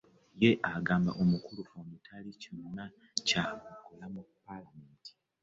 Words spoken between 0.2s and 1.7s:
Ye gamba nti omukulu